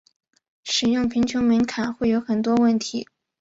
[0.63, 3.07] 使用贫穷门槛会有很多问题。